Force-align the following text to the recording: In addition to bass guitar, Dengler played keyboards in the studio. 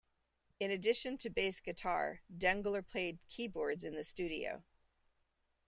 In 0.59 0.71
addition 0.71 1.19
to 1.19 1.29
bass 1.29 1.59
guitar, 1.59 2.21
Dengler 2.35 2.81
played 2.81 3.19
keyboards 3.29 3.83
in 3.83 3.93
the 3.93 4.03
studio. 4.03 4.63